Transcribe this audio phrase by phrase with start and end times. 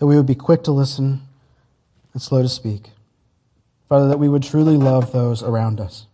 [0.00, 1.20] that we would be quick to listen
[2.12, 2.90] and slow to speak.
[3.88, 6.06] Father, that we would truly love those around us.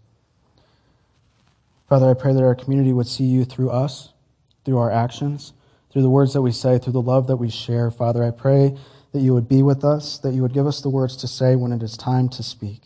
[1.89, 4.11] Father, I pray that our community would see you through us,
[4.65, 5.53] through our actions,
[5.93, 7.93] through the words that we say, through the love that we share.
[7.93, 8.77] Father, I pray
[9.13, 11.55] that you would be with us, that you would give us the words to say
[11.55, 12.83] when it is time to speak.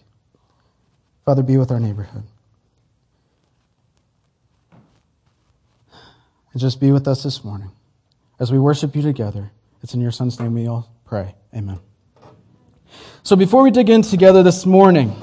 [1.24, 2.24] Father, be with our neighborhood.
[6.52, 7.70] And just be with us this morning
[8.38, 9.50] as we worship you together.
[9.82, 11.34] It's in your Son's name we all pray.
[11.54, 11.78] Amen.
[13.22, 15.14] So before we dig in together this morning,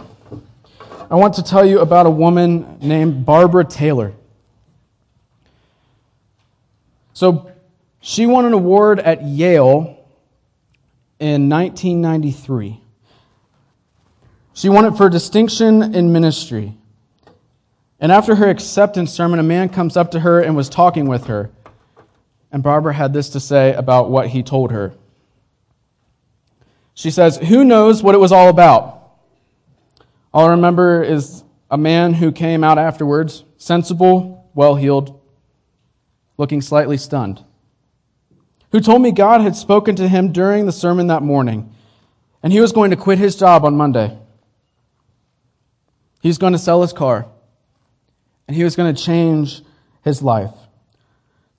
[1.09, 4.13] I want to tell you about a woman named Barbara Taylor.
[7.13, 7.51] So
[8.01, 10.05] she won an award at Yale
[11.19, 12.81] in 1993.
[14.53, 16.73] She won it for distinction in ministry.
[17.99, 21.25] And after her acceptance sermon, a man comes up to her and was talking with
[21.25, 21.49] her.
[22.51, 24.93] And Barbara had this to say about what he told her.
[26.93, 28.97] She says, Who knows what it was all about?
[30.33, 35.19] All I remember is a man who came out afterwards, sensible, well heeled,
[36.37, 37.43] looking slightly stunned,
[38.71, 41.73] who told me God had spoken to him during the sermon that morning,
[42.41, 44.17] and he was going to quit his job on Monday.
[46.21, 47.27] He's going to sell his car,
[48.47, 49.61] and he was going to change
[50.03, 50.53] his life.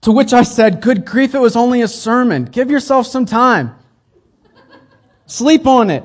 [0.03, 2.45] To which I said, Good grief, it was only a sermon.
[2.45, 3.75] Give yourself some time.
[5.27, 6.05] Sleep on it.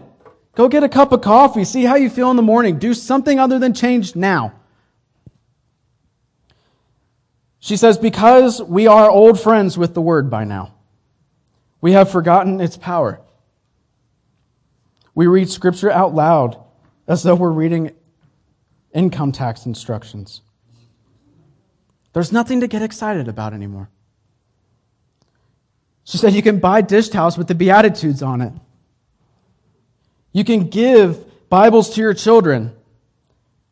[0.56, 1.66] Go get a cup of coffee.
[1.66, 2.78] See how you feel in the morning.
[2.78, 4.54] Do something other than change now.
[7.60, 10.74] She says, Because we are old friends with the word by now,
[11.82, 13.22] we have forgotten its power.
[15.16, 16.58] We read scripture out loud
[17.08, 17.92] as though we're reading
[18.94, 20.42] income tax instructions.
[22.14, 23.90] There's nothing to get excited about anymore.
[26.04, 28.54] She said, You can buy dish towels with the Beatitudes on it.
[30.32, 32.76] You can give Bibles to your children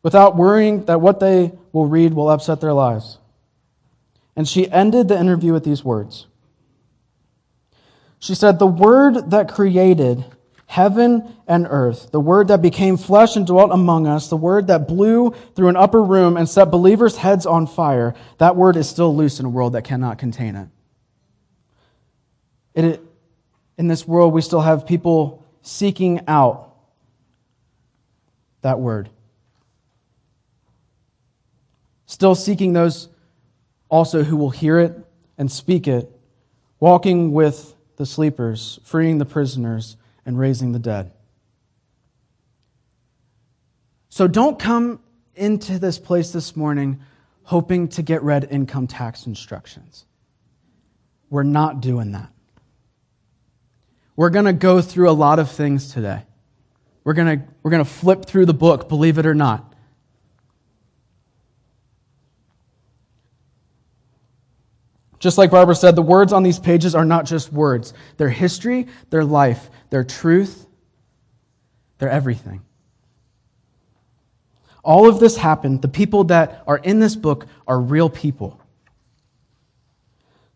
[0.02, 3.18] without worrying that what they will read will upset their lives.
[4.34, 6.26] And she ended the interview with these words.
[8.18, 10.24] She said, The word that created
[10.72, 14.88] heaven and earth, the word that became flesh and dwelt among us, the word that
[14.88, 19.14] blew through an upper room and set believers' heads on fire, that word is still
[19.14, 20.68] loose in a world that cannot contain it.
[22.74, 23.02] it
[23.76, 26.74] in this world, we still have people seeking out
[28.62, 29.10] that word.
[32.06, 33.10] Still seeking those
[33.90, 34.98] also who will hear it
[35.36, 36.10] and speak it,
[36.80, 41.12] walking with the sleepers, freeing the prisoners, and raising the dead.
[44.08, 45.00] So don't come
[45.34, 47.00] into this place this morning
[47.44, 50.04] hoping to get read income tax instructions.
[51.30, 52.30] We're not doing that.
[54.14, 56.24] We're going to go through a lot of things today.
[57.04, 59.71] We're going to, we're going to flip through the book, believe it or not.
[65.22, 67.94] Just like Barbara said, the words on these pages are not just words.
[68.16, 70.66] They're history, they're life, they're truth,
[71.98, 72.60] they're everything.
[74.82, 75.80] All of this happened.
[75.80, 78.60] The people that are in this book are real people.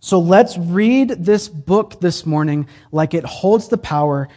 [0.01, 4.29] So let's read this book this morning like it holds the power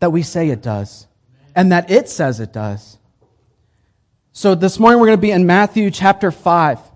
[0.00, 1.06] that we say it does
[1.54, 2.96] and that it says it does.
[4.32, 6.91] So this morning we're going to be in Matthew chapter 5.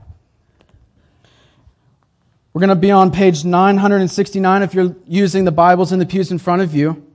[2.56, 6.32] We're going to be on page 969 if you're using the Bibles in the pews
[6.32, 7.06] in front of you.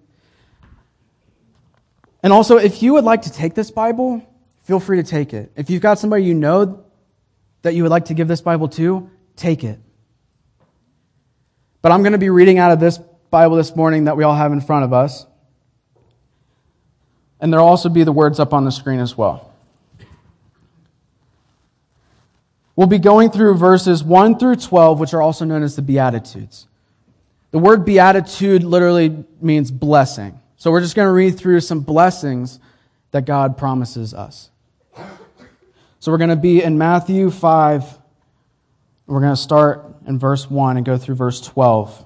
[2.22, 4.22] And also, if you would like to take this Bible,
[4.66, 5.52] feel free to take it.
[5.56, 6.86] If you've got somebody you know
[7.64, 9.80] that you would like to give this Bible to, take it.
[11.82, 13.00] But I'm going to be reading out of this
[13.32, 15.26] Bible this morning that we all have in front of us.
[17.40, 19.51] And there'll also be the words up on the screen as well.
[22.82, 26.68] We'll be going through verses 1 through 12, which are also known as the Beatitudes.
[27.52, 30.40] The word beatitude literally means blessing.
[30.58, 32.60] So we're just going to read through some blessings
[33.12, 34.50] that God promises us.
[36.00, 38.00] So we're going to be in Matthew 5.
[39.06, 42.04] We're going to start in verse 1 and go through verse 12.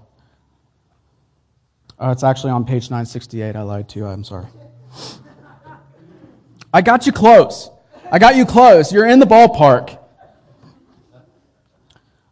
[1.98, 3.56] Uh, it's actually on page 968.
[3.56, 4.08] I lied to you.
[4.08, 4.48] I'm sorry.
[6.74, 7.70] I got you close.
[8.12, 8.92] I got you close.
[8.92, 10.02] You're in the ballpark.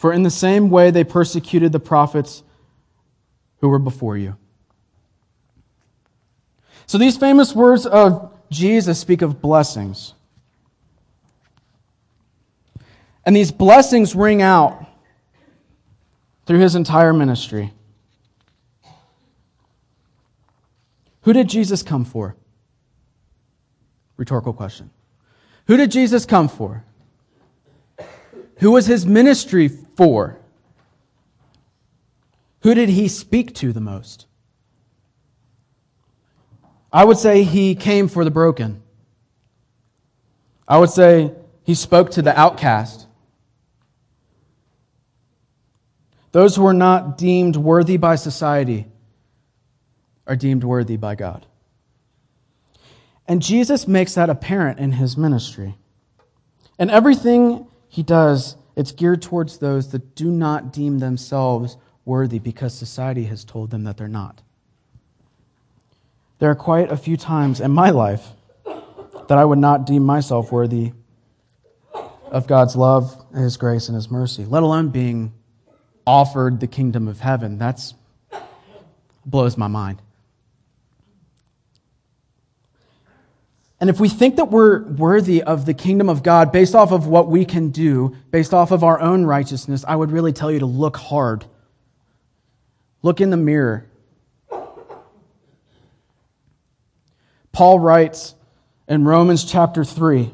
[0.00, 2.42] For in the same way they persecuted the prophets
[3.58, 4.34] who were before you.
[6.86, 10.14] So these famous words of Jesus speak of blessings.
[13.26, 14.86] And these blessings ring out
[16.46, 17.70] through his entire ministry.
[21.24, 22.36] Who did Jesus come for?
[24.16, 24.88] Rhetorical question.
[25.66, 26.84] Who did Jesus come for?
[28.60, 30.38] Who was his ministry for?
[32.62, 34.26] Who did he speak to the most?
[36.92, 38.82] I would say he came for the broken.
[40.68, 43.06] I would say he spoke to the outcast.
[46.32, 48.86] Those who are not deemed worthy by society
[50.26, 51.46] are deemed worthy by God.
[53.26, 55.76] And Jesus makes that apparent in his ministry.
[56.78, 62.72] And everything he does, it's geared towards those that do not deem themselves worthy because
[62.72, 64.42] society has told them that they're not.
[66.38, 68.28] There are quite a few times in my life
[68.64, 70.92] that I would not deem myself worthy
[72.30, 75.32] of God's love, His grace, and His mercy, let alone being
[76.06, 77.58] offered the kingdom of heaven.
[77.58, 77.94] That's
[79.26, 80.00] blows my mind.
[83.80, 87.06] And if we think that we're worthy of the kingdom of God based off of
[87.06, 90.58] what we can do, based off of our own righteousness, I would really tell you
[90.58, 91.46] to look hard.
[93.02, 93.86] Look in the mirror.
[97.52, 98.34] Paul writes
[98.86, 100.30] in Romans chapter 3.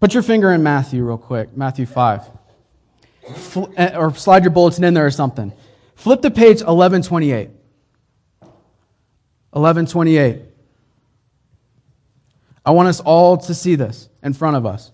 [0.00, 2.22] Put your finger in Matthew real quick, Matthew 5.
[3.76, 5.52] Eh, or slide your bulletin in there or something.
[5.94, 7.50] Flip to page 1128.
[9.50, 10.45] 1128.
[12.66, 14.90] I want us all to see this in front of us.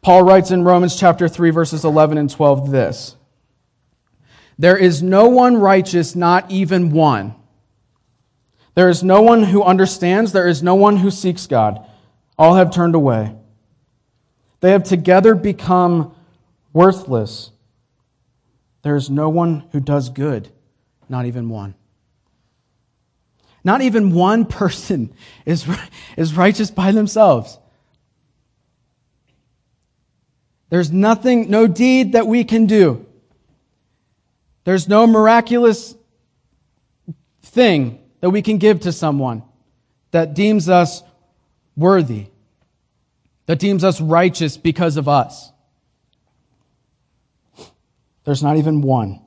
[0.00, 3.16] Paul writes in Romans chapter 3, verses 11 and 12 this
[4.58, 7.34] There is no one righteous, not even one.
[8.74, 11.84] There is no one who understands, there is no one who seeks God.
[12.38, 13.34] All have turned away.
[14.60, 16.14] They have together become
[16.72, 17.50] worthless.
[18.82, 20.48] There is no one who does good,
[21.08, 21.74] not even one.
[23.68, 25.12] Not even one person
[25.44, 25.68] is,
[26.16, 27.58] is righteous by themselves.
[30.70, 33.04] There's nothing, no deed that we can do.
[34.64, 35.94] There's no miraculous
[37.42, 39.42] thing that we can give to someone
[40.12, 41.02] that deems us
[41.76, 42.28] worthy
[43.44, 45.52] that deems us righteous because of us.
[48.24, 49.20] There's not even one.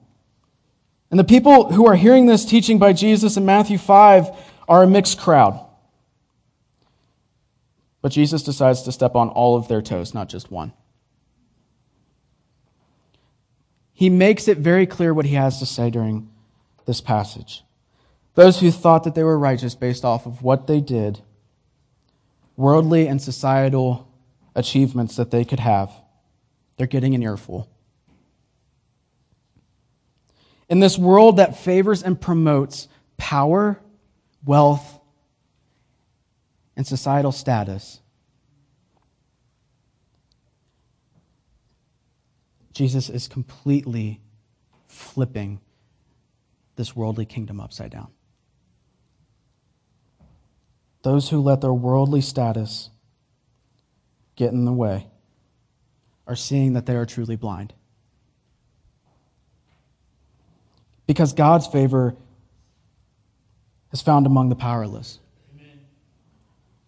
[1.11, 4.29] And the people who are hearing this teaching by Jesus in Matthew 5
[4.67, 5.63] are a mixed crowd.
[8.01, 10.71] But Jesus decides to step on all of their toes, not just one.
[13.93, 16.31] He makes it very clear what he has to say during
[16.85, 17.63] this passage.
[18.33, 21.21] Those who thought that they were righteous based off of what they did,
[22.55, 24.07] worldly and societal
[24.55, 25.91] achievements that they could have.
[26.77, 27.69] They're getting an earful.
[30.71, 32.87] In this world that favors and promotes
[33.17, 33.77] power,
[34.45, 35.01] wealth,
[36.77, 37.99] and societal status,
[42.71, 44.21] Jesus is completely
[44.87, 45.59] flipping
[46.77, 48.07] this worldly kingdom upside down.
[51.01, 52.89] Those who let their worldly status
[54.37, 55.07] get in the way
[56.25, 57.73] are seeing that they are truly blind.
[61.11, 62.15] Because God's favor
[63.91, 65.19] is found among the powerless.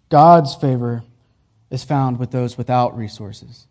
[0.07, 1.03] God's favor
[1.69, 3.67] is found with those without resources.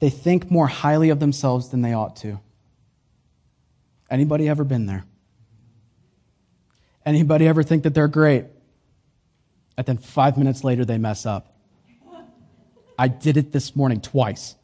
[0.00, 2.38] They think more highly of themselves than they ought to.
[4.10, 5.06] Anybody ever been there?
[7.06, 8.44] Anybody ever think that they're great?
[9.78, 11.56] And then five minutes later, they mess up.
[12.98, 14.56] I did it this morning twice.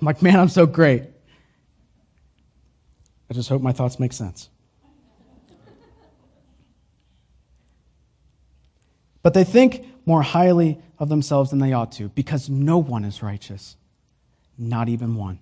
[0.00, 1.04] I'm like, man, I'm so great.
[3.30, 4.50] I just hope my thoughts make sense.
[9.22, 13.22] But they think more highly of themselves than they ought to because no one is
[13.22, 13.76] righteous,
[14.56, 15.40] not even one.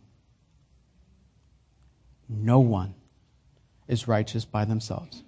[2.28, 2.94] No one
[3.86, 5.22] is righteous by themselves.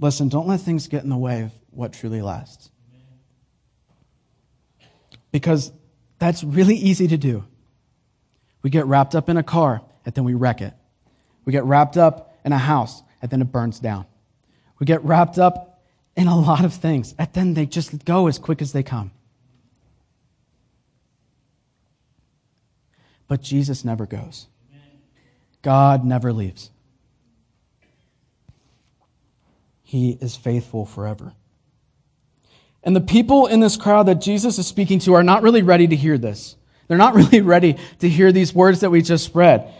[0.00, 2.71] Listen, don't let things get in the way of what truly lasts.
[5.32, 5.72] Because
[6.18, 7.44] that's really easy to do.
[8.62, 10.72] We get wrapped up in a car and then we wreck it.
[11.44, 14.06] We get wrapped up in a house and then it burns down.
[14.78, 15.82] We get wrapped up
[16.14, 19.10] in a lot of things and then they just go as quick as they come.
[23.26, 24.46] But Jesus never goes.
[25.62, 26.70] God never leaves.
[29.82, 31.32] He is faithful forever.
[32.84, 35.86] And the people in this crowd that Jesus is speaking to are not really ready
[35.86, 36.56] to hear this.
[36.88, 39.72] They're not really ready to hear these words that we just read.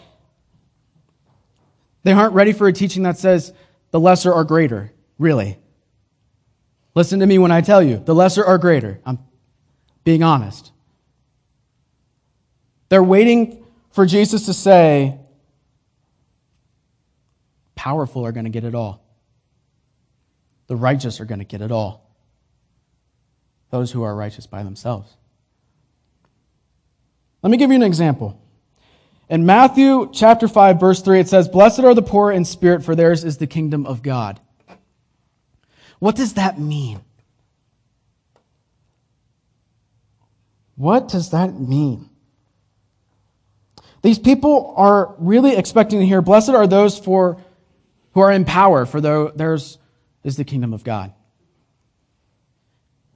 [2.05, 3.53] They aren't ready for a teaching that says
[3.91, 5.59] the lesser are greater, really.
[6.95, 9.01] Listen to me when I tell you the lesser are greater.
[9.05, 9.19] I'm
[10.05, 10.73] being honest.
[12.89, 15.19] They're waiting for Jesus to say,
[17.75, 19.03] powerful are going to get it all.
[20.67, 22.03] The righteous are going to get it all
[23.73, 25.17] those who are righteous by themselves.
[27.43, 28.39] Let me give you an example.
[29.29, 32.95] In Matthew chapter 5 verse 3 it says, "Blessed are the poor in spirit for
[32.95, 34.41] theirs is the kingdom of God."
[35.99, 37.01] What does that mean?
[40.77, 42.11] What does that mean?
[44.03, 47.39] These people are really expecting to hear, "Blessed are those for
[48.13, 49.79] who are in power, for theirs
[50.25, 51.15] is the kingdom of God."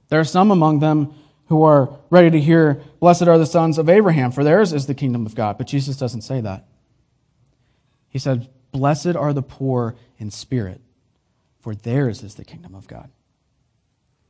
[0.09, 1.13] There are some among them
[1.47, 4.95] who are ready to hear, Blessed are the sons of Abraham, for theirs is the
[4.95, 5.57] kingdom of God.
[5.57, 6.65] But Jesus doesn't say that.
[8.09, 10.81] He said, Blessed are the poor in spirit,
[11.61, 13.09] for theirs is the kingdom of God.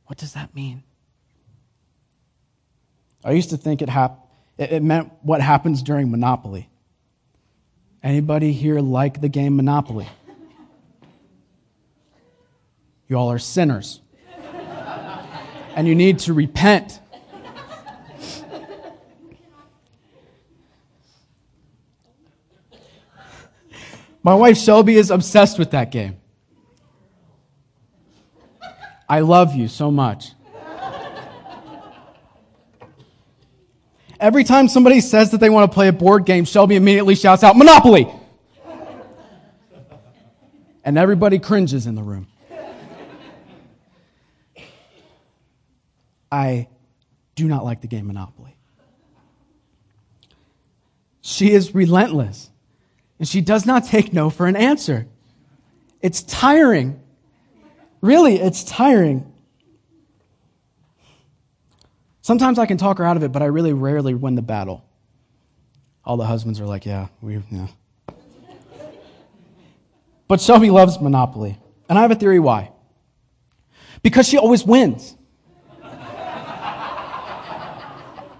[0.06, 0.82] What does that mean?
[3.24, 6.68] I used to think it, hap- it meant what happens during Monopoly.
[8.02, 10.08] Anybody here like the game Monopoly?
[13.08, 14.00] You all are sinners
[15.78, 16.98] and you need to repent.
[24.24, 26.16] My wife Shelby is obsessed with that game.
[29.08, 30.32] I love you so much.
[34.18, 37.44] Every time somebody says that they want to play a board game, Shelby immediately shouts
[37.44, 38.12] out, Monopoly!
[40.84, 42.26] And everybody cringes in the room.
[46.30, 46.68] I
[47.34, 48.56] do not like the game Monopoly.
[51.20, 52.50] She is relentless,
[53.18, 55.06] and she does not take no for an answer.
[56.00, 57.00] It's tiring.
[58.00, 59.32] Really, it's tiring.
[62.22, 64.84] Sometimes I can talk her out of it, but I really rarely win the battle.
[66.04, 67.68] All the husbands are like, yeah, we, yeah.
[70.28, 71.58] But Shelby loves Monopoly.
[71.88, 72.70] And I have a theory why.
[74.02, 75.16] Because she always wins.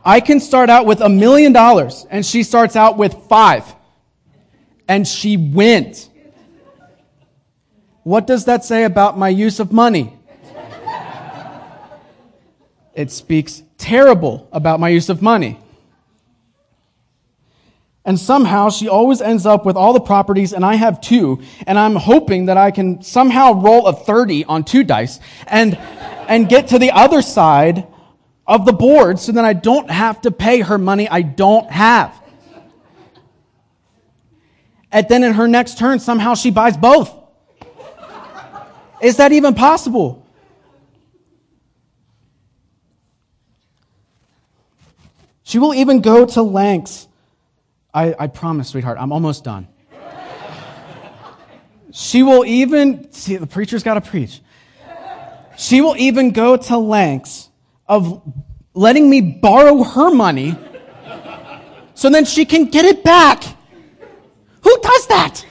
[0.04, 3.64] I can start out with a million dollars, and she starts out with five,
[4.86, 6.08] and she wins.
[8.04, 10.14] What does that say about my use of money?
[12.94, 15.58] It speaks terrible about my use of money.
[18.04, 21.78] And somehow she always ends up with all the properties, and I have two, and
[21.78, 26.68] I'm hoping that I can somehow roll a 30 on two dice and, and get
[26.68, 27.86] to the other side
[28.48, 32.18] of the board so then I don't have to pay her money I don't have.
[34.90, 37.14] And then in her next turn, somehow she buys both.
[39.02, 40.26] Is that even possible?
[45.42, 47.06] She will even go to lengths.
[47.92, 49.68] I, I promise, sweetheart, I'm almost done.
[51.92, 54.40] She will even, see, the preacher's got to preach.
[55.58, 57.47] She will even go to lengths
[57.88, 58.22] of
[58.74, 60.56] letting me borrow her money
[61.94, 63.42] so then she can get it back.
[64.62, 65.44] Who does that?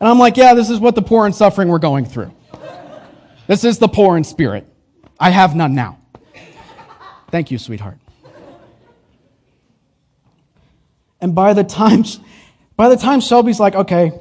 [0.00, 2.32] And I'm like, yeah, this is what the poor and suffering we're going through.
[3.46, 4.66] This is the poor in spirit.
[5.18, 5.98] I have none now.
[7.30, 7.98] Thank you, sweetheart.
[11.20, 12.04] And by the time,
[12.78, 14.12] By the time Shelby's like, okay,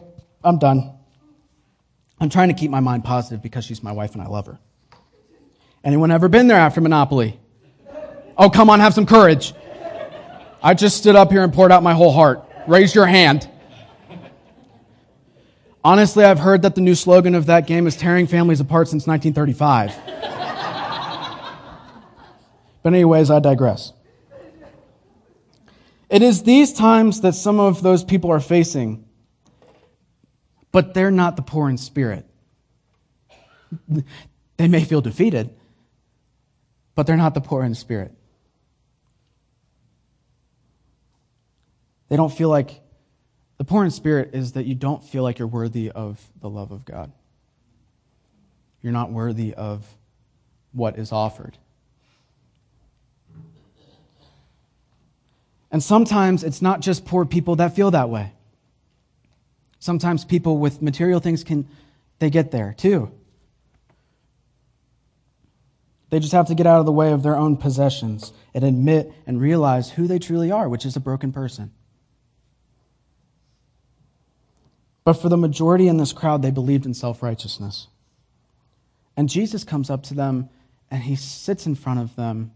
[0.43, 0.97] I'm done.
[2.19, 4.57] I'm trying to keep my mind positive because she's my wife and I love her.
[5.87, 7.39] Anyone ever been there after Monopoly?
[8.37, 9.53] Oh, come on, have some courage.
[10.61, 12.43] I just stood up here and poured out my whole heart.
[12.67, 13.49] Raise your hand.
[15.85, 19.07] Honestly, I've heard that the new slogan of that game is tearing families apart since
[19.07, 19.95] 1935.
[22.83, 23.93] but, anyways, I digress.
[26.09, 29.05] It is these times that some of those people are facing,
[30.73, 32.25] but they're not the poor in spirit.
[34.57, 35.56] They may feel defeated,
[36.97, 38.11] but they're not the poor in spirit.
[42.09, 42.81] They don't feel like
[43.59, 46.71] the poor in spirit is that you don't feel like you're worthy of the love
[46.71, 47.11] of God.
[48.81, 49.85] You're not worthy of
[50.71, 51.55] what is offered.
[55.69, 58.31] And sometimes it's not just poor people that feel that way.
[59.77, 61.67] Sometimes people with material things can
[62.17, 63.11] they get there too.
[66.09, 69.11] They just have to get out of the way of their own possessions and admit
[69.25, 71.71] and realize who they truly are, which is a broken person.
[75.03, 77.87] But for the majority in this crowd, they believed in self righteousness.
[79.15, 80.49] And Jesus comes up to them
[80.91, 82.51] and he sits in front of them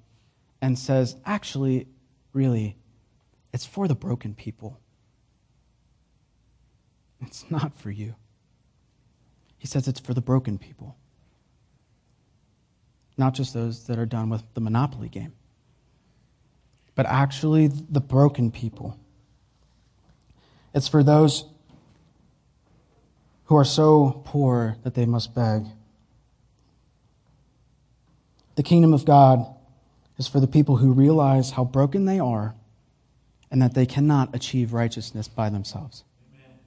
[0.61, 1.87] and says, Actually,
[2.33, 2.77] really,
[3.53, 4.79] it's for the broken people.
[7.21, 8.15] It's not for you.
[9.57, 10.97] He says it's for the broken people,
[13.17, 15.33] not just those that are done with the Monopoly game,
[16.95, 18.97] but actually the broken people.
[20.73, 21.45] It's for those
[23.45, 25.65] who are so poor that they must beg.
[28.55, 29.45] The kingdom of God
[30.17, 32.55] is for the people who realize how broken they are
[33.49, 36.03] and that they cannot achieve righteousness by themselves.
[36.33, 36.59] Amen.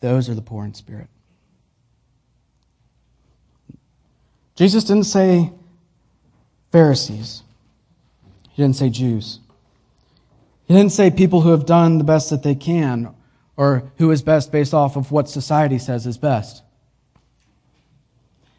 [0.00, 1.08] Those are the poor in spirit.
[4.56, 5.52] Jesus didn't say
[6.72, 7.42] Pharisees.
[8.50, 9.38] He didn't say Jews.
[10.66, 13.14] He didn't say people who have done the best that they can
[13.56, 16.62] or who is best based off of what society says is best.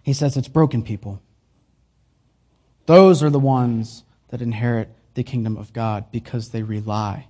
[0.03, 1.21] He says it's broken people.
[2.85, 7.27] Those are the ones that inherit the kingdom of God because they rely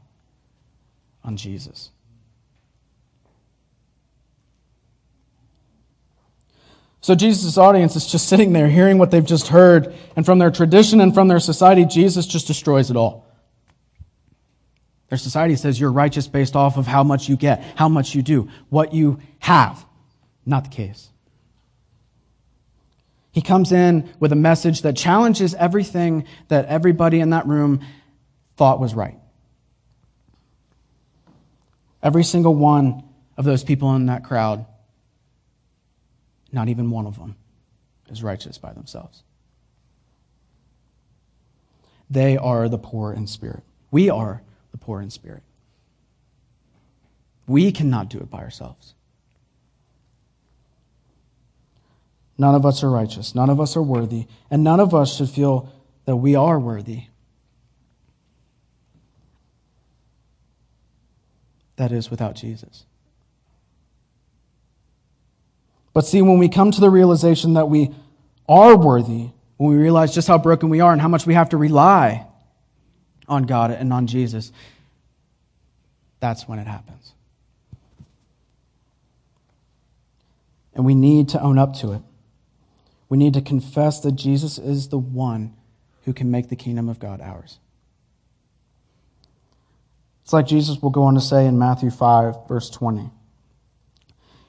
[1.23, 1.89] on Jesus.
[7.07, 10.51] So Jesus' audience is just sitting there hearing what they've just heard, and from their
[10.51, 13.25] tradition and from their society, Jesus just destroys it all.
[15.07, 18.21] Their society says you're righteous based off of how much you get, how much you
[18.21, 19.85] do, what you have.
[20.45, 21.07] Not the case.
[23.31, 27.85] He comes in with a message that challenges everything that everybody in that room
[28.57, 29.15] thought was right.
[32.03, 33.01] Every single one
[33.37, 34.65] of those people in that crowd,
[36.57, 37.35] not even one of them,
[38.09, 39.21] is righteous by themselves.
[42.09, 43.61] They are the poor in spirit.
[43.91, 44.41] We are
[44.71, 45.43] the poor in spirit.
[47.45, 48.95] We cannot do it by ourselves.
[52.39, 53.35] None of us are righteous.
[53.35, 54.25] None of us are worthy.
[54.49, 55.71] And none of us should feel
[56.05, 57.03] that we are worthy.
[61.75, 62.86] That is, without Jesus.
[65.97, 67.89] But see, when we come to the realization that we
[68.47, 71.49] are worthy, when we realize just how broken we are and how much we have
[71.49, 72.27] to rely
[73.27, 74.51] on God and on Jesus,
[76.19, 77.13] that's when it happens.
[80.75, 82.03] And we need to own up to it.
[83.09, 85.55] We need to confess that Jesus is the one
[86.05, 87.57] who can make the kingdom of God ours.
[90.23, 93.09] It's like Jesus will go on to say in Matthew 5, verse 20.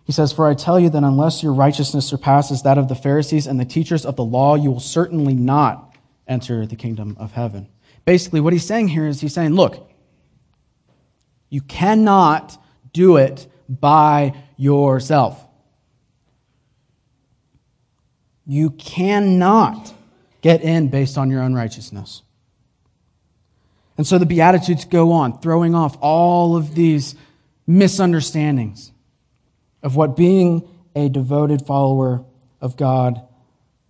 [0.09, 3.47] He says, For I tell you that unless your righteousness surpasses that of the Pharisees
[3.47, 5.94] and the teachers of the law, you will certainly not
[6.27, 7.68] enter the kingdom of heaven.
[8.07, 9.92] Basically, what he's saying here is he's saying, look,
[11.51, 12.57] you cannot
[12.94, 15.47] do it by yourself.
[18.47, 19.92] You cannot
[20.40, 22.23] get in based on your own righteousness.
[23.99, 27.14] And so the Beatitudes go on, throwing off all of these
[27.66, 28.90] misunderstandings
[29.83, 32.25] of what being a devoted follower
[32.61, 33.21] of God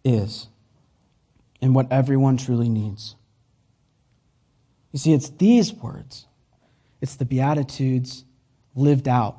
[0.04, 0.48] is
[1.60, 3.16] and what everyone truly needs.
[4.92, 6.26] You see, it's these words,
[7.00, 8.24] it's the Beatitudes
[8.74, 9.38] lived out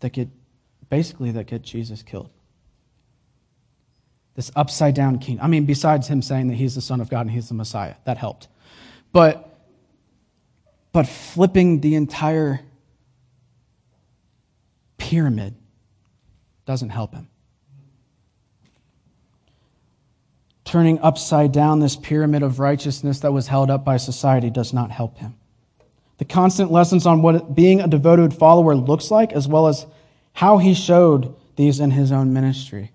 [0.00, 0.28] that get,
[0.90, 2.30] basically, that get Jesus killed.
[4.34, 5.40] This upside down king.
[5.40, 7.94] I mean, besides him saying that he's the Son of God and he's the Messiah,
[8.04, 8.48] that helped.
[9.12, 9.55] But
[10.96, 12.60] But flipping the entire
[14.96, 15.54] pyramid
[16.64, 17.28] doesn't help him.
[20.64, 24.90] Turning upside down this pyramid of righteousness that was held up by society does not
[24.90, 25.34] help him.
[26.16, 29.84] The constant lessons on what being a devoted follower looks like, as well as
[30.32, 32.90] how he showed these in his own ministry.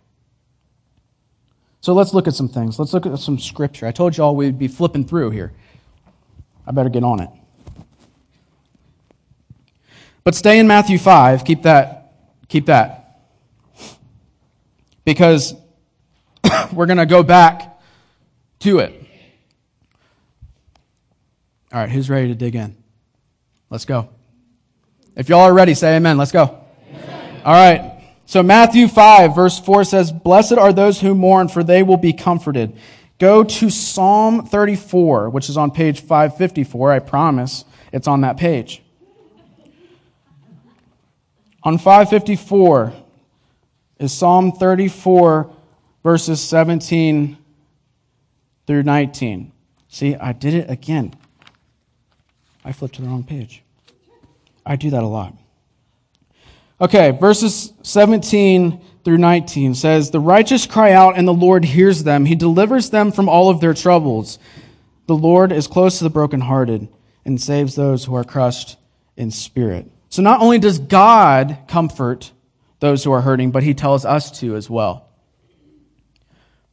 [1.81, 2.79] So let's look at some things.
[2.79, 3.85] Let's look at some scripture.
[3.85, 5.51] I told you all we'd be flipping through here.
[6.65, 7.29] I better get on it.
[10.23, 11.43] But stay in Matthew 5.
[11.43, 12.13] Keep that.
[12.47, 13.19] Keep that.
[15.03, 15.55] Because
[16.73, 17.79] we're going to go back
[18.59, 18.97] to it.
[21.73, 22.75] All right, who's ready to dig in?
[23.69, 24.09] Let's go.
[25.15, 26.17] If y'all are ready, say amen.
[26.17, 26.59] Let's go.
[26.89, 27.41] Amen.
[27.45, 28.03] All right.
[28.25, 32.13] So Matthew 5 verse 4 says, Blessed are those who mourn, for they will be
[32.13, 32.77] comforted.
[33.19, 36.91] Go to Psalm 34, which is on page 554.
[36.91, 38.81] I promise it's on that page.
[41.63, 42.93] On 554
[43.99, 45.53] is Psalm 34,
[46.03, 47.37] verses 17
[48.65, 49.51] through 19.
[49.87, 51.13] See, I did it again.
[52.65, 53.61] I flipped to the wrong page.
[54.65, 55.35] I do that a lot.
[56.79, 62.25] Okay, verses 17 through 19 says, The righteous cry out, and the Lord hears them.
[62.25, 64.39] He delivers them from all of their troubles.
[65.05, 66.87] The Lord is close to the brokenhearted
[67.23, 68.77] and saves those who are crushed
[69.15, 69.91] in spirit.
[70.11, 72.31] So not only does God comfort
[72.81, 75.07] those who are hurting, but he tells us to as well.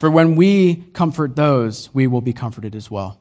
[0.01, 3.21] For when we comfort those, we will be comforted as well.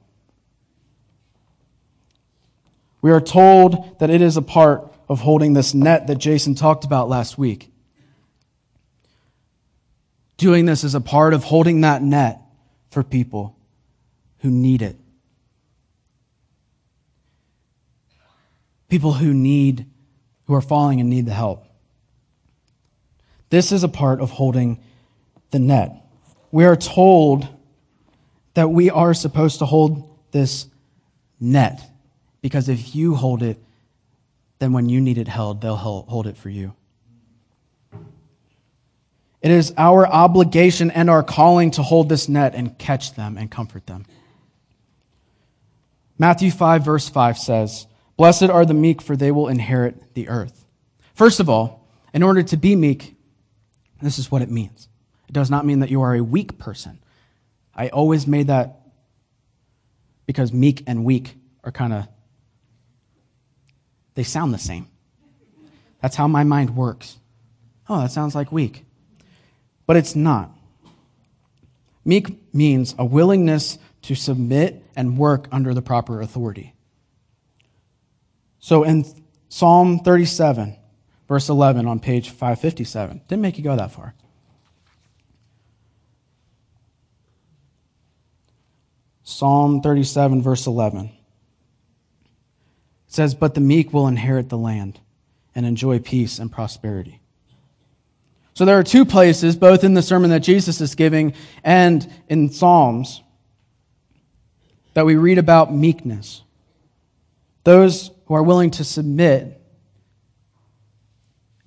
[3.02, 6.84] We are told that it is a part of holding this net that Jason talked
[6.84, 7.72] about last week.
[10.38, 12.42] Doing this is a part of holding that net
[12.90, 13.56] for people
[14.40, 14.98] who need it.
[18.90, 19.86] People who need,
[20.48, 21.66] who are falling and need the help.
[23.50, 24.80] This is a part of holding
[25.52, 25.94] the net.
[26.52, 27.48] We are told
[28.54, 30.68] that we are supposed to hold this
[31.40, 31.82] net
[32.42, 33.58] because if you hold it,
[34.60, 36.74] then when you need it held, they'll hold it for you.
[39.42, 43.52] It is our obligation and our calling to hold this net and catch them and
[43.52, 44.06] comfort them.
[46.18, 47.87] Matthew 5, verse 5 says,
[48.18, 50.66] Blessed are the meek, for they will inherit the earth.
[51.14, 53.16] First of all, in order to be meek,
[54.02, 54.90] this is what it means.
[55.30, 57.00] It does not mean that you are a weak person.
[57.76, 58.82] I always made that
[60.26, 62.08] because meek and weak are kind of
[64.16, 64.88] they sound the same.
[66.02, 67.18] That's how my mind works.
[67.88, 68.84] Oh, that sounds like weak.
[69.86, 70.50] But it's not.
[72.04, 76.74] Meek means a willingness to submit and work under the proper authority.
[78.60, 79.06] So in
[79.50, 80.76] Psalm 37,
[81.28, 84.14] verse 11 on page 557, didn't make you go that far.
[89.24, 91.06] Psalm 37, verse 11.
[91.06, 91.12] It
[93.08, 95.00] says, But the meek will inherit the land
[95.54, 97.20] and enjoy peace and prosperity.
[98.54, 102.50] So there are two places, both in the sermon that Jesus is giving and in
[102.50, 103.22] Psalms,
[104.94, 106.42] that we read about meekness.
[107.66, 109.62] Those who are willing to submit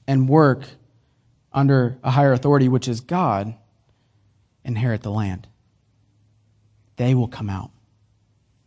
[0.07, 0.65] and work
[1.53, 3.55] under a higher authority, which is God,
[4.65, 5.49] inherit the land.
[6.97, 7.71] They will come out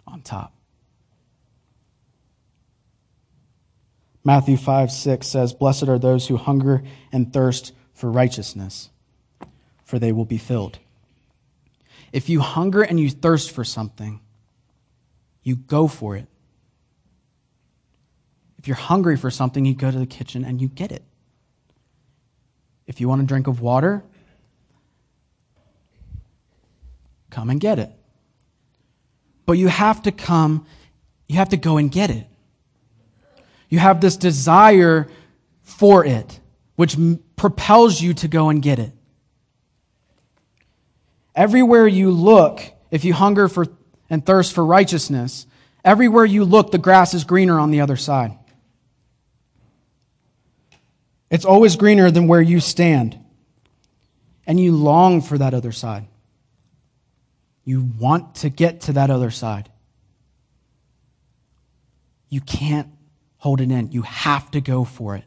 [0.08, 0.54] on top.
[4.24, 8.90] Matthew 5 6 says, Blessed are those who hunger and thirst for righteousness,
[9.84, 10.80] for they will be filled.
[12.12, 14.20] If you hunger and you thirst for something,
[15.44, 16.28] you go for it.
[18.63, 21.04] If you're hungry for something, you go to the kitchen and you get it.
[22.88, 24.02] If you want a drink of water,
[27.30, 27.91] come and get it.
[29.45, 30.65] But you have to come,
[31.28, 32.26] you have to go and get it.
[33.67, 35.10] You have this desire
[35.63, 36.39] for it,
[36.78, 38.93] which m- propels you to go and get it.
[41.36, 43.65] Everywhere you look, if you hunger for
[44.10, 45.47] and thirst for righteousness,
[45.84, 48.38] everywhere you look, the grass is greener on the other side.
[51.34, 53.17] It's always greener than where you stand.
[54.46, 56.06] And you long for that other side.
[57.65, 59.72] You want to get to that other side.
[62.30, 62.88] You can't
[63.38, 63.91] hold it in.
[63.91, 65.24] You have to go for it.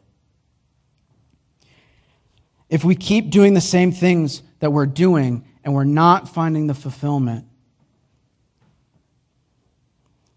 [2.69, 6.73] If we keep doing the same things that we're doing and we're not finding the
[6.73, 7.45] fulfillment,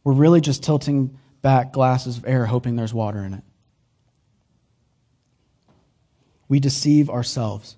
[0.02, 3.44] we're really just tilting back glasses of air hoping there's water in it.
[6.50, 7.76] We deceive ourselves.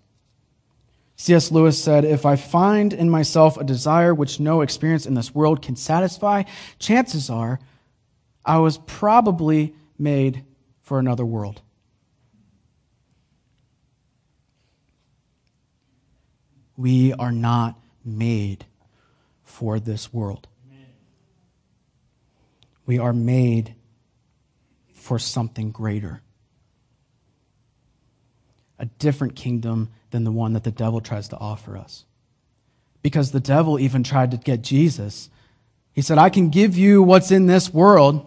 [1.16, 1.52] C.S.
[1.52, 5.60] Lewis said, If I find in myself a desire which no experience in this world
[5.60, 6.44] can satisfy,
[6.78, 7.60] chances are
[8.46, 10.44] I was probably made
[10.80, 11.60] for another world.
[16.76, 18.64] We are not made
[19.44, 20.48] for this world.
[22.86, 23.74] We are made
[24.94, 26.22] for something greater.
[28.82, 32.04] A different kingdom than the one that the devil tries to offer us.
[33.00, 35.30] Because the devil even tried to get Jesus.
[35.92, 38.26] He said, I can give you what's in this world.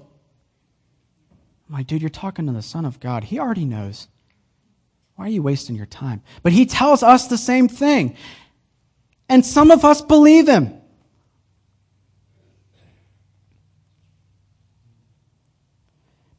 [1.67, 3.25] I'm like, dude, you're talking to the Son of God.
[3.25, 4.07] He already knows.
[5.15, 6.21] Why are you wasting your time?
[6.41, 8.15] But he tells us the same thing.
[9.29, 10.73] And some of us believe him.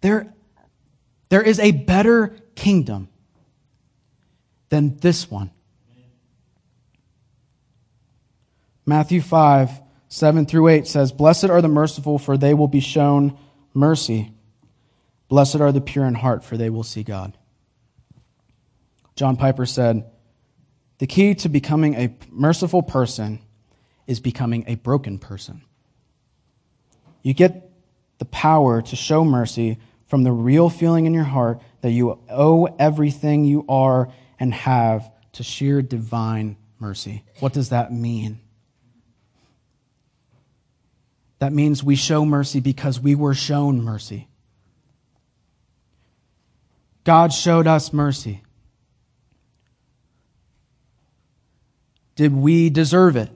[0.01, 0.33] There,
[1.29, 3.09] there is a better kingdom
[4.77, 5.51] than this one.
[8.85, 9.71] Matthew 5,
[10.09, 13.37] 7 through 8 says, Blessed are the merciful, for they will be shown
[13.73, 14.33] mercy.
[15.29, 17.37] Blessed are the pure in heart, for they will see God.
[19.17, 20.05] John Piper said,
[20.99, 23.41] The key to becoming a merciful person
[24.07, 25.63] is becoming a broken person.
[27.23, 27.73] You get
[28.19, 32.67] the power to show mercy from the real feeling in your heart that you owe
[32.79, 37.25] everything you are and have to sheer divine mercy.
[37.41, 38.41] What does that mean?
[41.39, 44.29] That means we show mercy because we were shown mercy.
[47.05, 48.43] God showed us mercy.
[52.17, 53.31] Did we deserve it?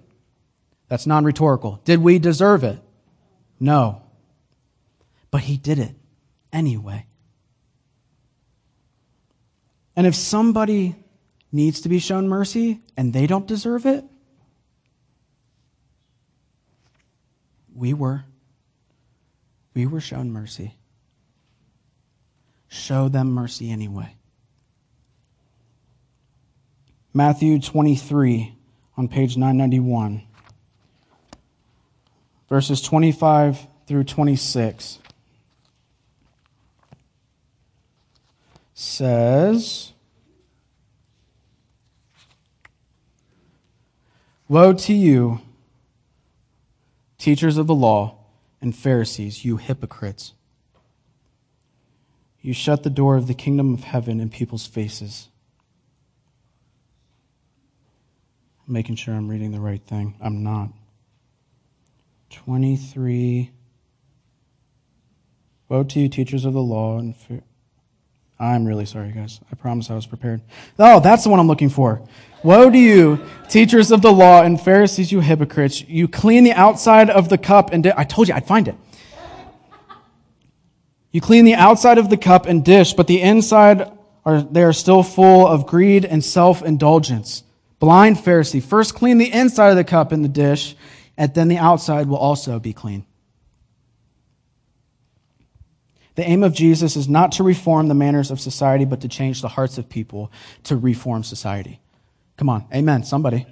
[0.88, 1.80] That's non rhetorical.
[1.84, 2.80] Did we deserve it?
[3.60, 4.02] No.
[5.30, 5.94] But He did it
[6.52, 7.06] anyway.
[9.96, 10.96] And if somebody
[11.52, 14.04] needs to be shown mercy and they don't deserve it,
[17.74, 18.24] we were.
[19.74, 20.74] We were shown mercy.
[22.68, 24.16] Show them mercy anyway.
[27.12, 28.54] Matthew 23
[28.96, 30.22] on page 991,
[32.48, 35.00] verses 25 through 26.
[38.80, 39.92] Says,
[44.48, 45.42] Woe to you,
[47.18, 48.16] teachers of the law
[48.60, 50.32] and Pharisees, you hypocrites!
[52.40, 55.28] You shut the door of the kingdom of heaven in people's faces.
[58.66, 60.14] I'm making sure I'm reading the right thing.
[60.22, 60.70] I'm not.
[62.30, 63.50] 23.
[65.68, 67.44] Woe to you, teachers of the law and Pharisees
[68.40, 69.38] I'm really sorry, guys.
[69.52, 70.40] I promise I was prepared.
[70.78, 72.00] Oh, that's the one I'm looking for.
[72.42, 75.82] Woe to you, teachers of the law and Pharisees, you hypocrites.
[75.86, 78.76] You clean the outside of the cup and di- I told you I'd find it.
[81.12, 83.92] You clean the outside of the cup and dish, but the inside
[84.24, 87.42] are they are still full of greed and self-indulgence.
[87.78, 90.76] Blind Pharisee, first clean the inside of the cup and the dish,
[91.18, 93.04] and then the outside will also be clean.
[96.20, 99.40] The aim of Jesus is not to reform the manners of society, but to change
[99.40, 100.30] the hearts of people
[100.64, 101.80] to reform society.
[102.36, 103.46] Come on, amen, somebody.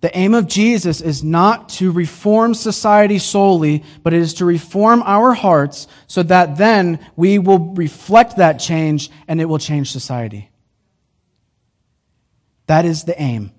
[0.00, 5.04] The aim of Jesus is not to reform society solely, but it is to reform
[5.06, 10.50] our hearts so that then we will reflect that change and it will change society.
[12.66, 13.52] That is the aim.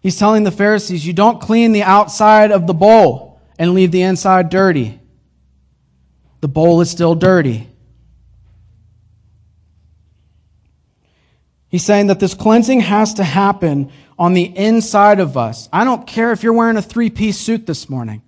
[0.00, 3.27] He's telling the Pharisees, you don't clean the outside of the bowl
[3.58, 5.00] and leave the inside dirty.
[6.40, 7.68] The bowl is still dirty.
[11.68, 15.68] He's saying that this cleansing has to happen on the inside of us.
[15.72, 18.22] I don't care if you're wearing a three piece suit this morning.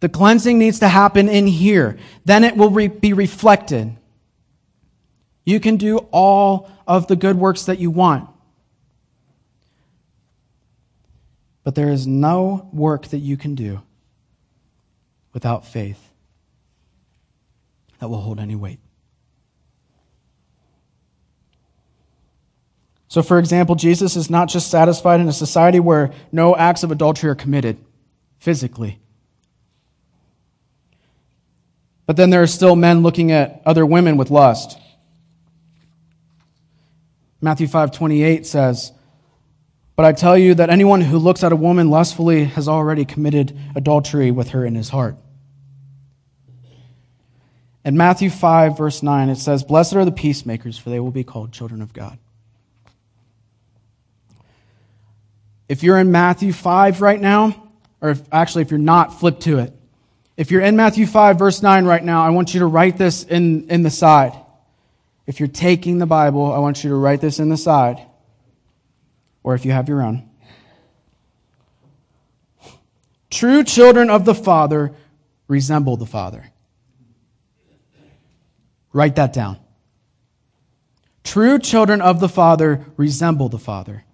[0.00, 1.98] The cleansing needs to happen in here.
[2.24, 3.96] Then it will re- be reflected.
[5.44, 8.28] You can do all of the good works that you want.
[11.62, 13.82] But there is no work that you can do
[15.32, 16.10] without faith
[17.98, 18.80] that will hold any weight.
[23.08, 26.92] So, for example, Jesus is not just satisfied in a society where no acts of
[26.92, 27.76] adultery are committed
[28.38, 29.00] physically.
[32.06, 34.78] But then there are still men looking at other women with lust.
[37.40, 38.92] Matthew 5:28 says,
[40.00, 43.54] But I tell you that anyone who looks at a woman lustfully has already committed
[43.76, 45.14] adultery with her in his heart.
[47.84, 51.22] In Matthew 5, verse 9, it says, Blessed are the peacemakers, for they will be
[51.22, 52.18] called children of God.
[55.68, 59.58] If you're in Matthew 5 right now, or if, actually, if you're not, flip to
[59.58, 59.74] it.
[60.38, 63.24] If you're in Matthew 5, verse 9 right now, I want you to write this
[63.24, 64.32] in, in the side.
[65.26, 68.00] If you're taking the Bible, I want you to write this in the side,
[69.42, 70.28] or if you have your own.
[73.30, 74.92] True children of the Father
[75.48, 76.50] resemble the Father.
[78.92, 79.58] Write that down.
[81.22, 84.04] True children of the Father resemble the Father.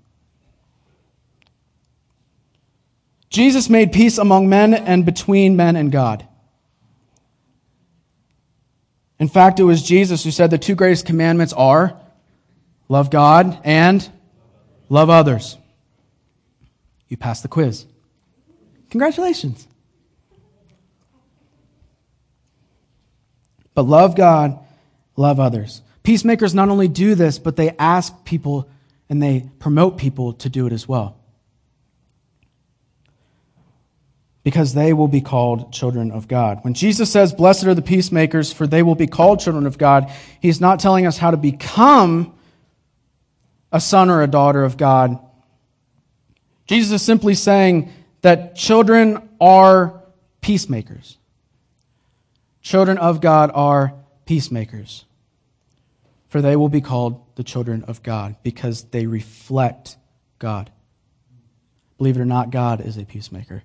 [3.30, 6.26] Jesus made peace among men and between men and God.
[9.18, 11.98] In fact, it was Jesus who said the two greatest commandments are
[12.88, 14.08] love God and
[14.88, 15.56] love others.
[17.08, 17.86] You passed the quiz.
[18.90, 19.66] Congratulations.
[23.74, 24.58] But love God,
[25.16, 25.82] love others.
[26.02, 28.68] Peacemakers not only do this, but they ask people
[29.08, 31.16] and they promote people to do it as well.
[34.46, 36.60] because they will be called children of God.
[36.62, 40.08] When Jesus says, Blessed are the peacemakers, for they will be called children of God,
[40.38, 42.32] he's not telling us how to become
[43.72, 45.18] a son or a daughter of God.
[46.66, 50.02] Jesus is simply saying that children are
[50.40, 51.18] peacemakers.
[52.62, 55.04] Children of God are peacemakers,
[56.28, 59.96] for they will be called the children of God because they reflect
[60.38, 60.70] God.
[61.98, 63.62] Believe it or not, God is a peacemaker.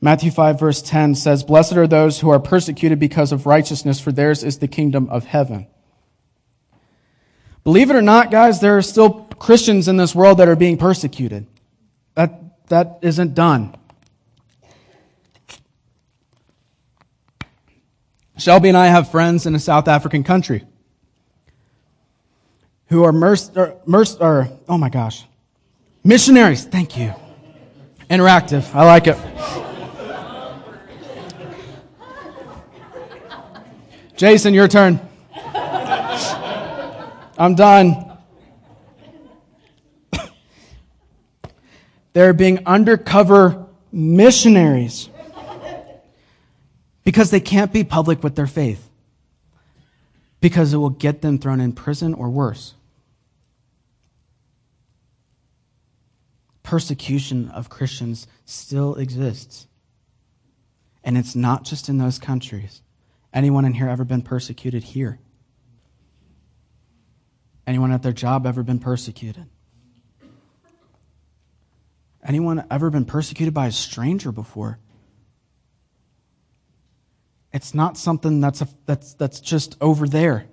[0.00, 4.12] Matthew 5, verse 10 says, Blessed are those who are persecuted because of righteousness, for
[4.12, 5.66] theirs is the kingdom of heaven.
[7.66, 10.78] Believe it or not, guys, there are still Christians in this world that are being
[10.78, 11.48] persecuted.
[12.14, 13.74] That, that isn't done.
[18.38, 20.64] Shelby and I have friends in a South African country
[22.86, 25.24] who are, merc- or, er, merc- or, er, oh my gosh,
[26.04, 26.64] missionaries.
[26.64, 27.12] Thank you.
[28.08, 28.72] Interactive.
[28.76, 29.18] I like it.
[34.16, 35.00] Jason, your turn.
[37.38, 38.12] I'm done.
[42.12, 45.10] They're being undercover missionaries
[47.04, 48.88] because they can't be public with their faith
[50.40, 52.72] because it will get them thrown in prison or worse.
[56.62, 59.66] Persecution of Christians still exists.
[61.04, 62.80] And it's not just in those countries.
[63.32, 65.18] Anyone in here ever been persecuted here?
[67.66, 69.46] Anyone at their job ever been persecuted?
[72.24, 74.78] Anyone ever been persecuted by a stranger before?
[77.52, 80.46] It's not something that's, a, that's, that's just over there.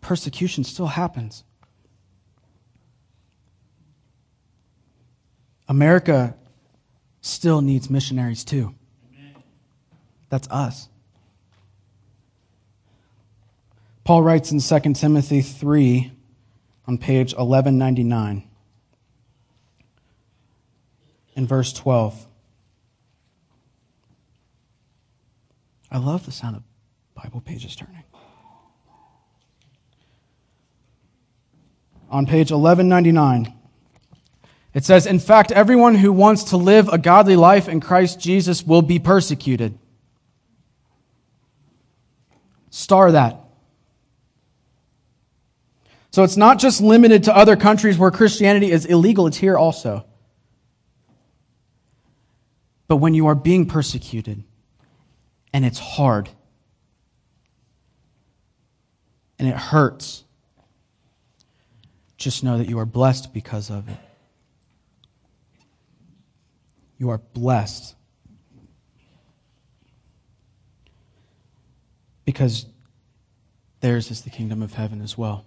[0.00, 1.44] Persecution still happens.
[5.68, 6.36] America
[7.20, 8.74] still needs missionaries too.
[10.28, 10.88] That's us.
[14.04, 16.12] Paul writes in 2 Timothy 3
[16.86, 18.42] on page 1199
[21.34, 22.26] in verse 12.
[25.90, 26.62] I love the sound of
[27.14, 28.02] Bible pages turning.
[32.10, 33.54] On page 1199,
[34.74, 38.64] it says, In fact, everyone who wants to live a godly life in Christ Jesus
[38.64, 39.78] will be persecuted.
[42.70, 43.41] Star that.
[46.12, 50.04] So it's not just limited to other countries where Christianity is illegal, it's here also.
[52.86, 54.44] But when you are being persecuted,
[55.54, 56.28] and it's hard,
[59.38, 60.24] and it hurts,
[62.18, 63.96] just know that you are blessed because of it.
[66.98, 67.96] You are blessed
[72.26, 72.66] because
[73.80, 75.46] theirs is the kingdom of heaven as well.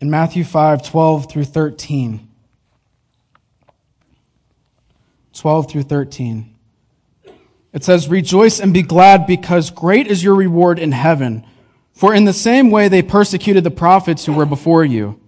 [0.00, 2.28] In Matthew 5 12 through 13,
[5.32, 6.54] 12 through 13,
[7.72, 11.46] it says, Rejoice and be glad because great is your reward in heaven.
[11.92, 15.20] For in the same way they persecuted the prophets who were before you.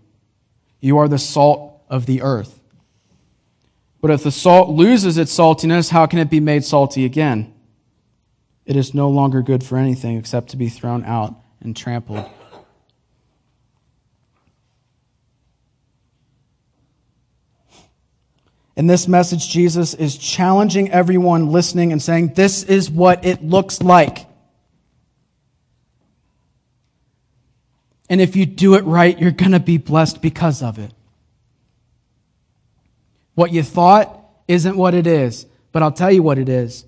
[0.80, 2.60] You are the salt of the earth.
[4.00, 7.54] But if the salt loses its saltiness, how can it be made salty again?
[8.68, 12.26] it is no longer good for anything except to be thrown out and trampled.
[18.78, 23.82] In this message, Jesus is challenging everyone listening and saying, This is what it looks
[23.82, 24.26] like.
[28.08, 30.92] And if you do it right, you're going to be blessed because of it.
[33.34, 34.16] What you thought
[34.46, 36.84] isn't what it is, but I'll tell you what it is.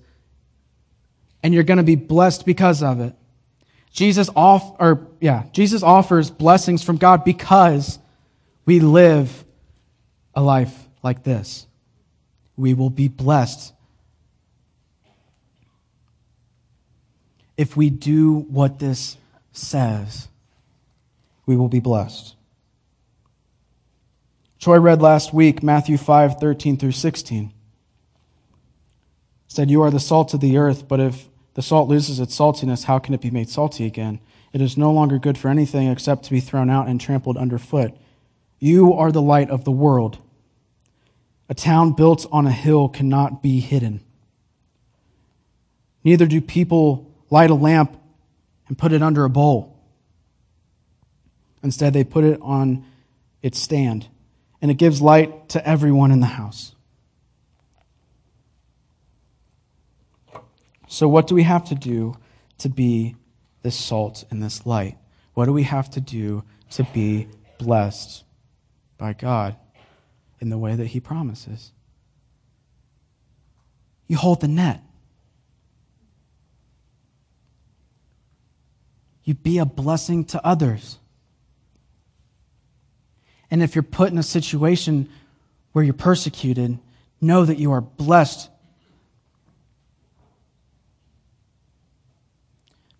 [1.43, 3.13] And you're going to be blessed because of it.
[3.91, 7.99] Jesus off or yeah, Jesus offers blessings from God because
[8.65, 9.43] we live
[10.33, 11.67] a life like this.
[12.55, 13.73] We will be blessed
[17.57, 19.17] if we do what this
[19.51, 20.27] says.
[21.45, 22.35] We will be blessed.
[24.59, 27.53] Troy read last week Matthew 5 13 through 16.
[29.47, 32.85] said, You are the salt of the earth, but if the salt loses its saltiness,
[32.85, 34.19] how can it be made salty again?
[34.53, 37.93] It is no longer good for anything except to be thrown out and trampled underfoot.
[38.59, 40.17] You are the light of the world.
[41.51, 43.99] A town built on a hill cannot be hidden.
[46.01, 47.99] Neither do people light a lamp
[48.69, 49.77] and put it under a bowl.
[51.61, 52.85] Instead, they put it on
[53.41, 54.07] its stand,
[54.61, 56.73] and it gives light to everyone in the house.
[60.87, 62.15] So, what do we have to do
[62.59, 63.17] to be
[63.61, 64.97] this salt and this light?
[65.33, 67.27] What do we have to do to be
[67.57, 68.23] blessed
[68.97, 69.57] by God
[70.41, 71.71] in the way that He promises?
[74.07, 74.81] You hold the net.
[79.23, 80.97] You be a blessing to others.
[83.49, 85.07] And if you're put in a situation
[85.71, 86.77] where you're persecuted,
[87.21, 88.49] know that you are blessed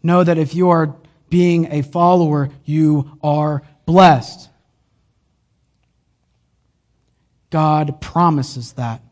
[0.04, 0.96] Know that if you are
[1.30, 4.50] being a follower, you are blessed.
[7.52, 9.04] God promises that.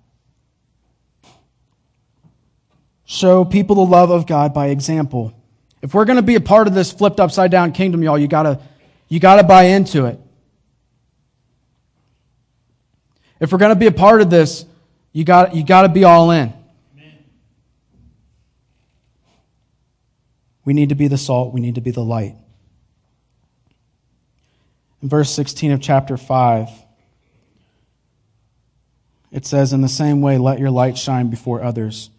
[3.05, 5.33] Show people the love of God by example.
[5.81, 8.27] If we're going to be a part of this flipped upside down kingdom, y'all, you
[8.27, 8.59] gotta,
[9.07, 10.19] you gotta buy into it.
[13.39, 14.65] If we're going to be a part of this,
[15.11, 16.53] you got, you got to be all in.
[20.65, 22.35] We need to be the salt, we need to be the light.
[25.01, 26.69] In verse 16 of chapter 5,
[29.31, 32.09] it says, In the same way, let your light shine before others,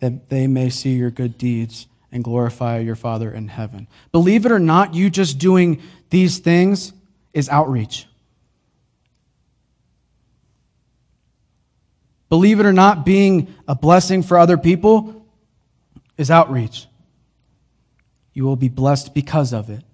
[0.00, 3.86] that they may see your good deeds and glorify your Father in heaven.
[4.12, 6.92] Believe it or not, you just doing these things
[7.32, 8.06] is outreach.
[12.28, 15.26] Believe it or not, being a blessing for other people
[16.18, 16.86] is outreach.
[18.32, 19.84] You will be blessed because of it.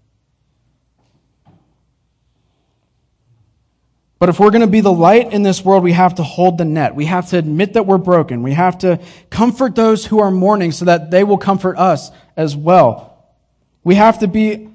[4.22, 6.56] But if we're going to be the light in this world, we have to hold
[6.56, 6.94] the net.
[6.94, 8.44] We have to admit that we're broken.
[8.44, 9.00] We have to
[9.30, 13.34] comfort those who are mourning so that they will comfort us as well.
[13.82, 14.68] We have to be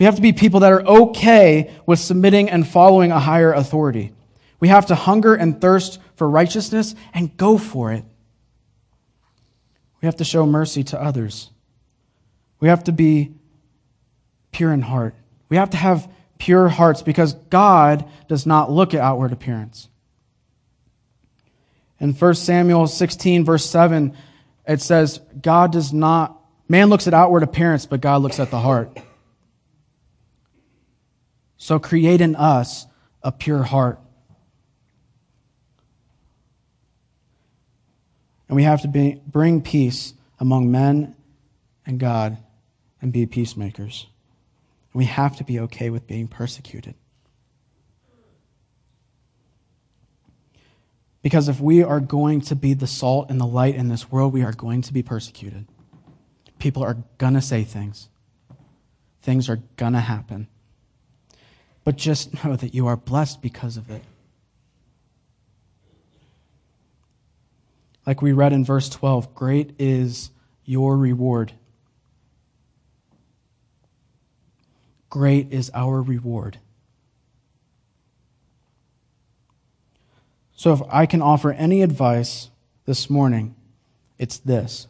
[0.00, 4.12] we have to be people that are okay with submitting and following a higher authority.
[4.58, 8.04] We have to hunger and thirst for righteousness and go for it.
[10.02, 11.50] We have to show mercy to others.
[12.58, 13.32] We have to be
[14.50, 15.14] pure in heart.
[15.48, 19.88] We have to have pure hearts because God does not look at outward appearance.
[22.00, 24.16] In 1 Samuel 16, verse 7,
[24.66, 28.58] it says, God does not, man looks at outward appearance, but God looks at the
[28.58, 28.98] heart.
[31.56, 32.86] So create in us
[33.22, 33.98] a pure heart.
[38.48, 41.16] And we have to be, bring peace among men
[41.86, 42.36] and God
[43.00, 44.06] and be peacemakers.
[44.94, 46.94] We have to be okay with being persecuted.
[51.20, 54.32] Because if we are going to be the salt and the light in this world,
[54.32, 55.66] we are going to be persecuted.
[56.58, 58.08] People are going to say things,
[59.20, 60.46] things are going to happen.
[61.82, 64.02] But just know that you are blessed because of it.
[68.06, 70.30] Like we read in verse 12, great is
[70.64, 71.54] your reward
[75.14, 76.58] great is our reward.
[80.56, 82.50] So, if I can offer any advice
[82.84, 83.54] this morning,
[84.18, 84.88] it's this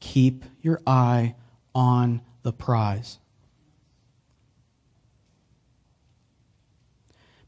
[0.00, 1.34] keep your eye
[1.74, 3.18] on the prize.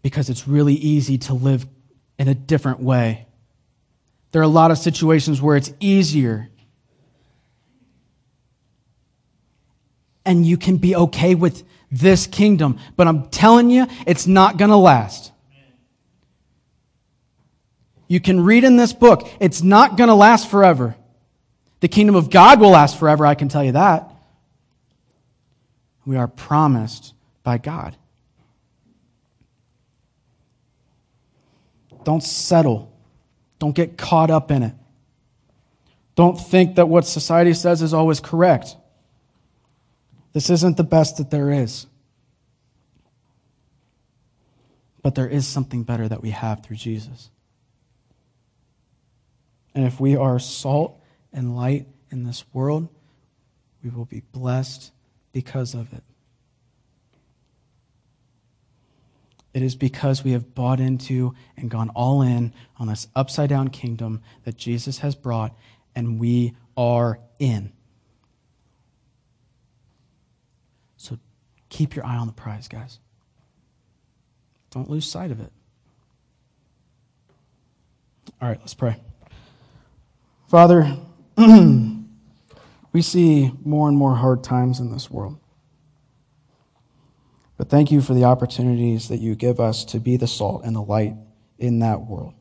[0.02, 1.66] Because it's really easy to live
[2.18, 3.26] in a different way.
[4.32, 6.50] There are a lot of situations where it's easier
[10.24, 12.78] and you can be okay with this kingdom.
[12.96, 15.32] But I'm telling you, it's not going to last.
[18.08, 20.96] You can read in this book, it's not going to last forever.
[21.78, 24.10] The kingdom of God will last forever, I can tell you that.
[26.04, 27.14] We are promised
[27.44, 27.96] by God.
[32.04, 32.92] Don't settle.
[33.58, 34.74] Don't get caught up in it.
[36.16, 38.76] Don't think that what society says is always correct.
[40.32, 41.86] This isn't the best that there is.
[45.02, 47.30] But there is something better that we have through Jesus.
[49.74, 51.00] And if we are salt
[51.32, 52.88] and light in this world,
[53.82, 54.92] we will be blessed
[55.32, 56.02] because of it.
[59.52, 63.68] It is because we have bought into and gone all in on this upside down
[63.68, 65.56] kingdom that Jesus has brought,
[65.94, 67.72] and we are in.
[70.96, 71.18] So
[71.70, 72.98] keep your eye on the prize, guys.
[74.70, 75.50] Don't lose sight of it.
[78.40, 78.96] All right, let's pray.
[80.48, 80.96] Father,
[81.36, 85.38] we see more and more hard times in this world.
[87.56, 90.76] But thank you for the opportunities that you give us to be the salt and
[90.76, 91.14] the light
[91.58, 92.34] in that world.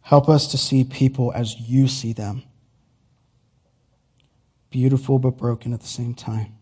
[0.00, 2.42] Help us to see people as you see them
[4.72, 6.54] beautiful but broken at the same time.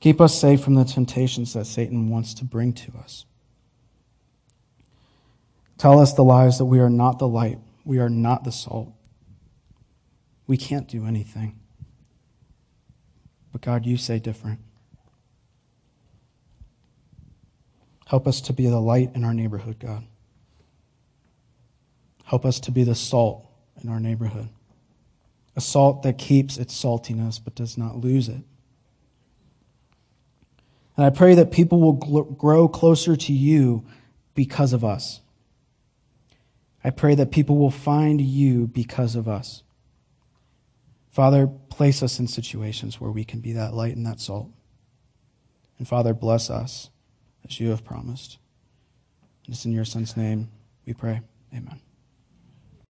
[0.00, 3.24] Keep us safe from the temptations that Satan wants to bring to us.
[5.76, 8.92] Tell us the lies that we are not the light, we are not the salt.
[10.46, 11.58] We can't do anything.
[13.52, 14.60] But God, you say different.
[18.06, 20.04] Help us to be the light in our neighborhood, God.
[22.24, 23.46] Help us to be the salt
[23.82, 24.48] in our neighborhood.
[25.56, 28.42] A salt that keeps its saltiness but does not lose it.
[30.98, 33.86] And I pray that people will grow closer to you
[34.34, 35.20] because of us.
[36.82, 39.62] I pray that people will find you because of us.
[41.08, 44.50] Father, place us in situations where we can be that light and that salt.
[45.78, 46.90] And Father, bless us
[47.48, 48.38] as you have promised.
[49.46, 50.50] And it's in your Son's name
[50.84, 51.20] we pray.
[51.54, 51.80] Amen.